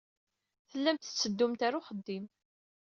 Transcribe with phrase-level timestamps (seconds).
[0.69, 2.25] Tellamt tetteddumt ɣer uxeddim.